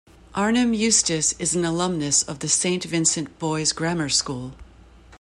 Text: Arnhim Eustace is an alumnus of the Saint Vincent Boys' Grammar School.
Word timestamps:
Arnhim 0.33 0.73
Eustace 0.75 1.33
is 1.33 1.53
an 1.53 1.63
alumnus 1.63 2.23
of 2.23 2.39
the 2.39 2.49
Saint 2.49 2.85
Vincent 2.85 3.37
Boys' 3.37 3.71
Grammar 3.71 4.09
School. 4.09 4.55